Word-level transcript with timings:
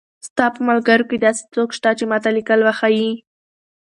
ستا 0.27 0.45
په 0.55 0.59
ملګرو 0.69 1.07
کښې 1.09 1.17
داسې 1.25 1.43
څوک 1.53 1.69
شته 1.77 1.91
چې 1.97 2.03
ما 2.11 2.17
ته 2.23 2.29
ليکل 2.37 2.59
وښايي 2.63 3.11